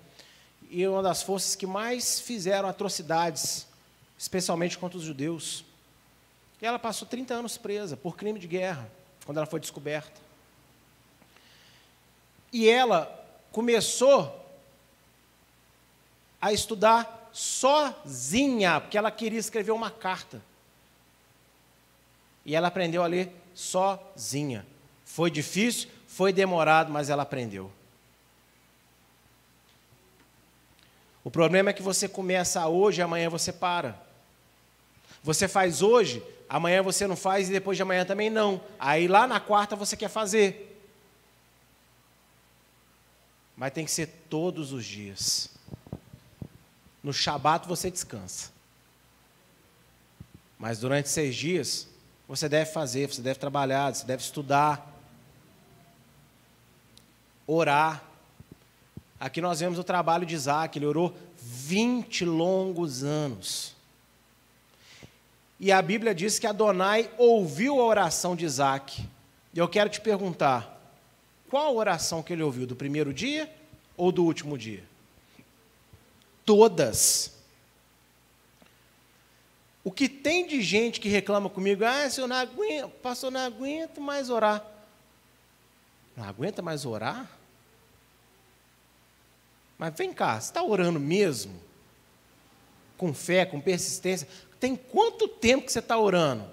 [0.75, 3.65] e uma das forças que mais fizeram atrocidades,
[4.19, 5.65] especialmente contra os judeus.
[6.61, 8.91] E ela passou 30 anos presa por crime de guerra,
[9.25, 10.21] quando ela foi descoberta.
[12.53, 13.07] E ela
[13.53, 14.45] começou
[16.41, 20.43] a estudar sozinha, porque ela queria escrever uma carta.
[22.45, 24.67] E ela aprendeu a ler sozinha.
[25.05, 27.71] Foi difícil, foi demorado, mas ela aprendeu.
[31.25, 33.99] O problema é que você começa hoje, amanhã você para.
[35.23, 38.61] Você faz hoje, amanhã você não faz e depois de amanhã também não.
[38.79, 40.79] Aí lá na quarta você quer fazer.
[43.57, 45.49] Mas tem que ser todos os dias.
[47.03, 48.53] No Shabat você descansa.
[50.59, 51.89] Mas durante seis dias,
[52.29, 54.95] você deve fazer, você deve trabalhar, você deve estudar,
[57.47, 58.03] orar.
[59.25, 63.75] Aqui nós vemos o trabalho de Isaac, ele orou 20 longos anos.
[65.59, 69.03] E a Bíblia diz que Adonai ouviu a oração de Isaac.
[69.55, 70.79] E eu quero te perguntar:
[71.49, 72.67] qual oração que ele ouviu?
[72.67, 73.51] Do primeiro dia
[73.97, 74.85] ou do último dia?
[76.45, 77.33] Todas.
[79.83, 83.41] O que tem de gente que reclama comigo, ah, se eu não aguento, pastor, não
[83.41, 84.63] aguento mais orar.
[86.15, 87.27] Não aguenta mais orar?
[89.79, 91.61] Mas vem cá, você está orando mesmo?
[92.97, 94.29] Com fé, com persistência?
[94.61, 96.49] Tem quanto tempo que você está orando?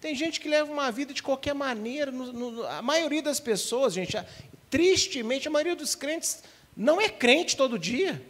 [0.00, 2.10] Tem gente que leva uma vida de qualquer maneira.
[2.10, 4.16] No, no, a maioria das pessoas, gente,
[4.68, 6.42] tristemente, a maioria dos crentes
[6.76, 8.20] não é crente todo dia.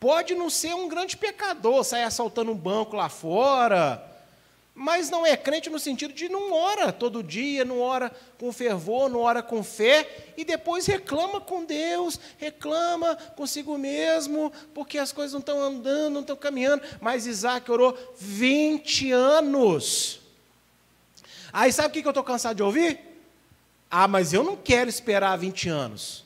[0.00, 4.13] Pode não ser um grande pecador, sair assaltando um banco lá fora,
[4.74, 9.08] mas não é crente no sentido de não ora todo dia, não ora com fervor,
[9.08, 15.32] não ora com fé, e depois reclama com Deus, reclama consigo mesmo, porque as coisas
[15.32, 16.82] não estão andando, não estão caminhando.
[17.00, 20.20] Mas Isaac orou 20 anos.
[21.52, 22.98] Aí sabe o que eu estou cansado de ouvir?
[23.88, 26.24] Ah, mas eu não quero esperar 20 anos.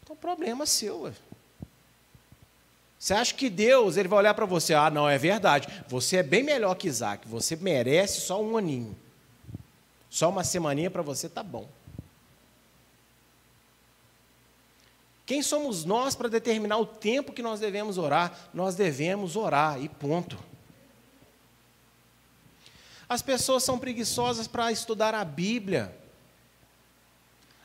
[0.00, 1.02] Então, problema seu.
[1.02, 1.12] Ué.
[2.98, 4.74] Você acha que Deus ele vai olhar para você?
[4.74, 5.68] Ah, não, é verdade.
[5.86, 7.28] Você é bem melhor que Isaac.
[7.28, 8.96] Você merece só um aninho.
[10.10, 11.68] Só uma semaninha para você tá bom.
[15.24, 18.48] Quem somos nós para determinar o tempo que nós devemos orar?
[18.52, 20.38] Nós devemos orar e ponto.
[23.08, 25.94] As pessoas são preguiçosas para estudar a Bíblia.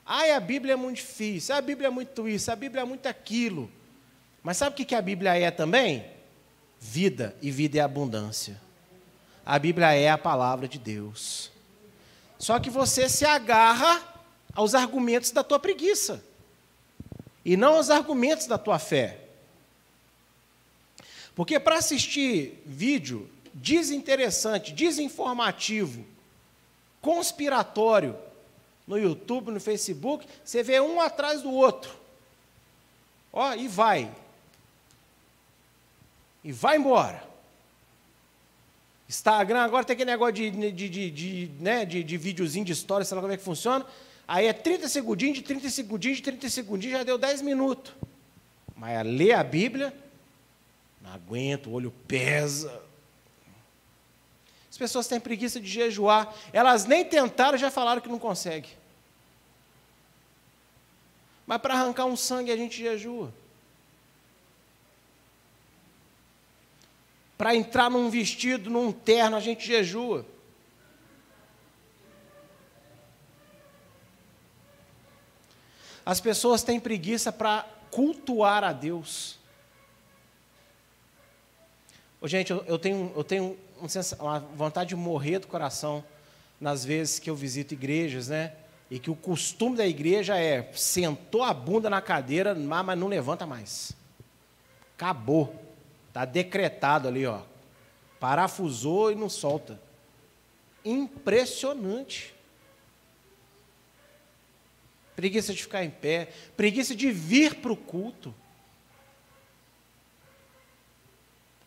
[0.06, 3.08] Ai, a Bíblia é muito difícil, a Bíblia é muito isso, a Bíblia é muito
[3.08, 3.72] aquilo.
[4.44, 6.06] Mas sabe o que a Bíblia é também?
[6.78, 8.62] Vida, e vida é abundância.
[9.46, 11.50] A Bíblia é a palavra de Deus.
[12.38, 14.04] Só que você se agarra
[14.54, 16.24] aos argumentos da tua preguiça,
[17.46, 19.22] e não aos argumentos da tua fé.
[21.34, 26.06] Porque para assistir vídeo desinteressante, desinformativo,
[27.02, 28.16] conspiratório,
[28.86, 31.98] no YouTube, no Facebook, você vê um atrás do outro.
[33.32, 34.14] Ó, e vai
[36.44, 37.24] e vai embora.
[39.08, 43.06] Instagram agora tem aquele negócio de, de, de, de, né, de, de videozinho de história,
[43.06, 43.86] sei lá como é que funciona.
[44.28, 47.94] Aí é 30 segundinhos, de 30 segundinhos, de 30 segundinhos, já deu 10 minutos.
[48.76, 49.94] Mas a ler a Bíblia,
[51.02, 52.82] não aguento, o olho pesa.
[54.70, 56.34] As pessoas têm preguiça de jejuar.
[56.52, 58.72] Elas nem tentaram, já falaram que não conseguem.
[61.46, 63.32] Mas para arrancar um sangue a gente jejua.
[67.38, 70.26] Para entrar num vestido, num terno, a gente jejua.
[76.06, 79.40] As pessoas têm preguiça para cultuar a Deus.
[82.20, 83.58] Ô, gente, eu, eu, tenho, eu tenho
[84.20, 86.04] uma vontade de morrer do coração
[86.60, 88.54] nas vezes que eu visito igrejas, né?
[88.90, 93.46] E que o costume da igreja é sentou a bunda na cadeira, mas não levanta
[93.46, 93.94] mais.
[94.96, 95.63] Acabou.
[96.14, 97.42] Está decretado ali, ó.
[98.20, 99.82] Parafusou e não solta.
[100.86, 102.36] Impressionante.
[105.16, 108.34] Preguiça de ficar em pé, preguiça de vir para o culto.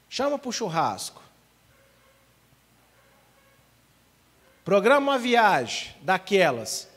[0.08, 1.20] Chama para o churrasco.
[4.64, 6.88] Programa uma viagem daquelas.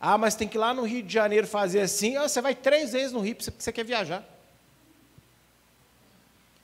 [0.00, 2.16] Ah, mas tem que ir lá no Rio de Janeiro fazer assim.
[2.16, 4.37] Ah, você vai três vezes no Rio porque você quer viajar.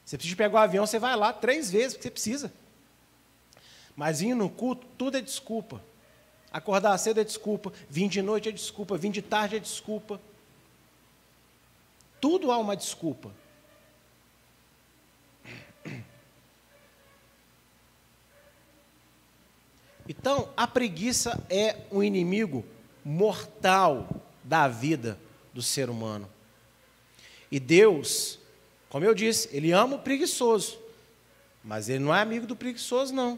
[0.04, 2.52] Você precisa pegar o avião, você vai lá três vezes, porque você precisa.
[3.96, 5.82] Mas indo no culto, tudo é desculpa.
[6.52, 10.20] Acordar cedo é desculpa, vir de noite é desculpa, vir de tarde é desculpa.
[12.20, 13.32] Tudo há uma desculpa.
[20.08, 22.64] Então, a preguiça é um inimigo
[23.04, 24.08] mortal
[24.42, 25.18] da vida
[25.52, 26.28] do ser humano.
[27.50, 28.38] E Deus
[28.94, 30.78] como eu disse, ele ama o preguiçoso,
[31.64, 33.36] mas ele não é amigo do preguiçoso, não.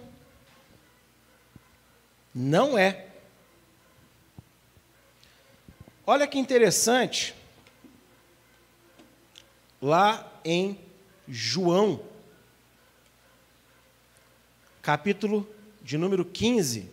[2.34, 3.06] Não é.
[6.06, 7.34] Olha que interessante,
[9.80, 10.78] lá em
[11.26, 12.04] João,
[14.82, 15.48] capítulo
[15.80, 16.92] de número 15.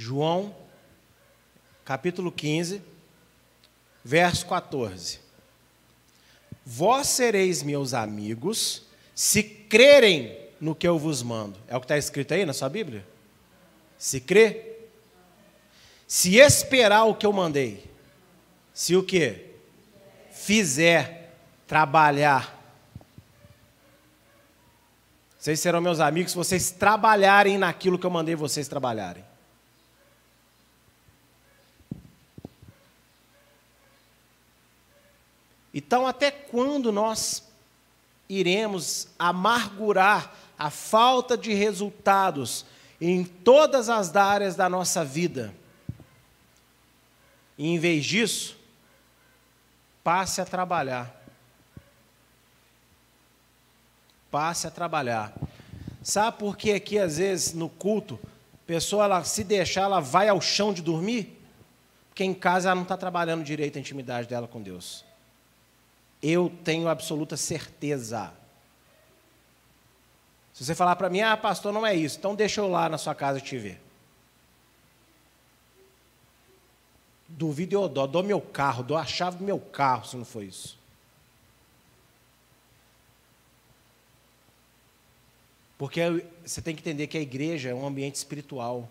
[0.00, 0.54] João,
[1.84, 2.80] capítulo 15,
[4.04, 5.18] verso 14.
[6.64, 11.58] Vós sereis meus amigos se crerem no que eu vos mando.
[11.66, 13.04] É o que está escrito aí na sua Bíblia?
[13.98, 14.76] Se crê.
[16.06, 17.84] Se esperar o que eu mandei.
[18.72, 19.46] Se o que?
[20.30, 21.34] Fizer,
[21.66, 22.56] trabalhar.
[25.36, 29.27] Vocês serão meus amigos se vocês trabalharem naquilo que eu mandei vocês trabalharem.
[35.78, 37.44] Então, até quando nós
[38.28, 42.66] iremos amargurar a falta de resultados
[43.00, 45.54] em todas as áreas da nossa vida?
[47.56, 48.56] E, em vez disso,
[50.02, 51.14] passe a trabalhar.
[54.32, 55.32] Passe a trabalhar.
[56.02, 58.18] Sabe por que aqui, às vezes, no culto,
[58.52, 61.40] a pessoa, ela, se deixar, ela vai ao chão de dormir?
[62.08, 65.06] Porque em casa ela não está trabalhando direito a intimidade dela com Deus.
[66.22, 68.32] Eu tenho absoluta certeza.
[70.52, 72.98] Se você falar para mim, ah, pastor, não é isso, então deixa eu lá na
[72.98, 73.80] sua casa te ver.
[77.28, 80.42] Duvido eu dou, dou meu carro, dou a chave do meu carro se não for
[80.42, 80.76] isso.
[85.78, 88.90] Porque você tem que entender que a igreja é um ambiente espiritual,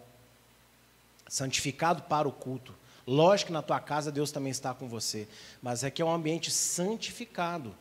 [1.28, 2.74] santificado para o culto.
[3.08, 5.30] Lógico que na tua casa Deus também está com você,
[5.62, 7.74] mas aqui é um ambiente santificado.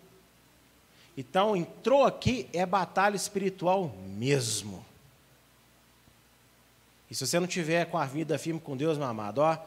[1.19, 4.85] Então, entrou aqui é batalha espiritual mesmo.
[7.11, 9.59] E se você não tiver com a vida firme com Deus, meu amado, ó,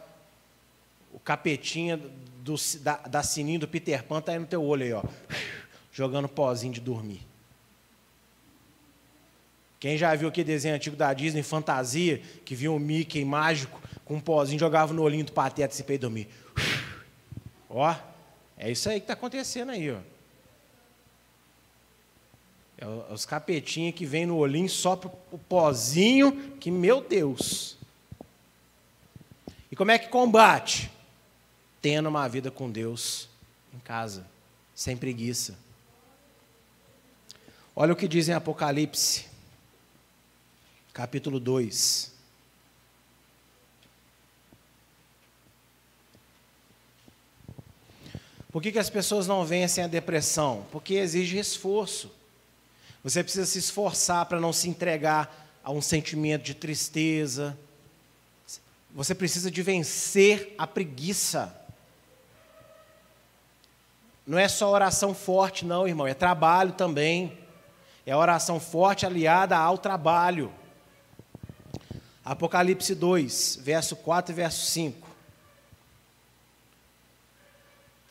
[1.11, 4.93] o capetinha do, da, da sininho do Peter Pan está aí no teu olho aí,
[4.93, 5.03] ó,
[5.91, 7.28] jogando pozinho de dormir.
[9.79, 14.15] Quem já viu aquele desenho antigo da Disney, Fantasia, que viu um Mickey mágico com
[14.15, 16.27] um pozinho, jogava no olhinho do pateta e para dormir.
[17.69, 17.95] Ó,
[18.57, 19.99] é isso aí que está acontecendo aí, ó.
[22.77, 24.99] É os capetinhos que vem no olhinho só
[25.31, 27.77] o pozinho, que meu Deus.
[29.71, 30.89] E como é que combate?
[31.81, 33.29] Tendo uma vida com Deus
[33.73, 34.25] em casa,
[34.73, 35.57] sem preguiça.
[37.75, 39.28] Olha o que diz em Apocalipse,
[40.99, 42.11] capítulo 2.
[48.51, 50.65] Por que, que as pessoas não vencem a depressão?
[50.73, 52.11] Porque exige esforço.
[53.01, 57.57] Você precisa se esforçar para não se entregar a um sentimento de tristeza.
[58.91, 61.55] Você precisa de vencer a preguiça.
[64.27, 67.37] Não é só oração forte, não, irmão, é trabalho também.
[68.05, 70.53] É oração forte aliada ao trabalho.
[72.29, 75.09] Apocalipse 2, verso 4 e verso 5.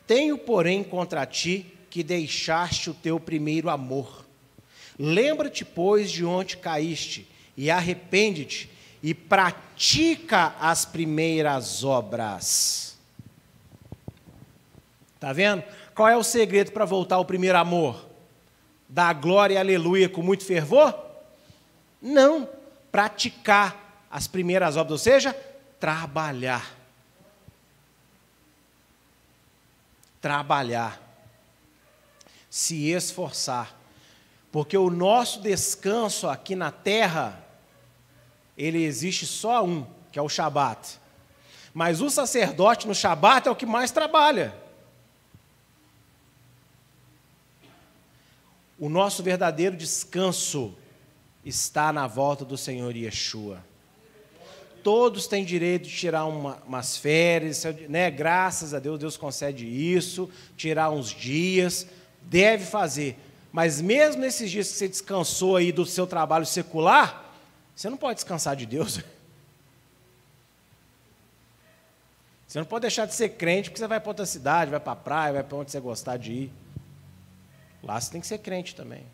[0.09, 4.27] Tenho, porém, contra ti que deixaste o teu primeiro amor.
[4.99, 8.69] Lembra-te, pois, de onde caíste, e arrepende-te,
[9.01, 12.99] e pratica as primeiras obras.
[15.15, 15.63] Está vendo?
[15.95, 18.05] Qual é o segredo para voltar ao primeiro amor?
[18.89, 20.93] Dar glória e aleluia com muito fervor?
[22.03, 22.49] Não.
[22.91, 25.33] Praticar as primeiras obras, ou seja,
[25.79, 26.79] trabalhar.
[30.21, 31.01] trabalhar,
[32.51, 33.77] se esforçar,
[34.51, 37.45] porque o nosso descanso aqui na terra,
[38.57, 40.99] ele existe só um, que é o Shabat.
[41.73, 44.55] Mas o sacerdote no Shabat é o que mais trabalha.
[48.79, 50.75] O nosso verdadeiro descanso
[51.45, 53.68] está na volta do Senhor Yeshua
[54.89, 58.11] todos têm direito de tirar uma, umas férias, né?
[58.11, 61.87] graças a Deus, Deus concede isso, tirar uns dias,
[62.23, 63.15] deve fazer.
[63.53, 67.35] Mas mesmo nesses dias que você descansou aí do seu trabalho secular,
[67.77, 68.99] você não pode descansar de Deus.
[72.49, 74.95] Você não pode deixar de ser crente porque você vai para outra cidade, vai para
[74.95, 76.53] a praia, vai para onde você gostar de ir.
[77.83, 79.05] Lá você tem que ser crente também.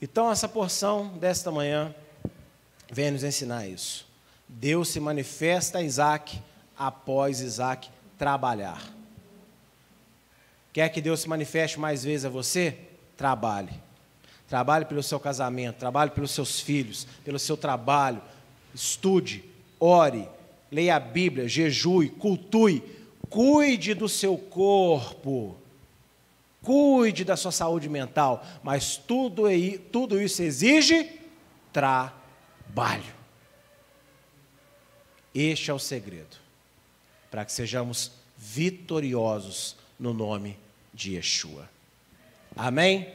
[0.00, 1.94] Então, essa porção desta manhã
[2.92, 4.06] vem nos ensinar isso.
[4.48, 6.40] Deus se manifesta a Isaac
[6.78, 7.88] após Isaac
[8.18, 8.82] trabalhar.
[10.72, 12.76] Quer que Deus se manifeste mais vezes a você?
[13.16, 13.72] Trabalhe.
[14.46, 18.20] Trabalhe pelo seu casamento, trabalhe pelos seus filhos, pelo seu trabalho.
[18.74, 19.42] Estude,
[19.80, 20.28] ore,
[20.70, 22.82] leia a Bíblia, jejue, cultue,
[23.30, 25.56] cuide do seu corpo
[26.66, 29.44] cuide da sua saúde mental, mas tudo,
[29.92, 31.20] tudo isso exige
[31.72, 33.14] trabalho.
[35.32, 36.36] Este é o segredo,
[37.30, 40.58] para que sejamos vitoriosos no nome
[40.92, 41.70] de Yeshua.
[42.56, 43.14] Amém?